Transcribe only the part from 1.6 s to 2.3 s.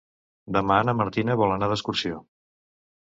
d'excursió.